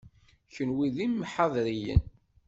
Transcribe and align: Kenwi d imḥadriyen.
Kenwi 0.53 0.87
d 0.95 0.97
imḥadriyen. 1.05 2.03